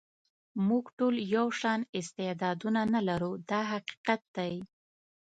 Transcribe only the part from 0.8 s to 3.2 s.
ټول یو شان استعدادونه نه